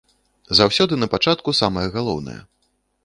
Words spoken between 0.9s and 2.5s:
напачатку самае галоўнае.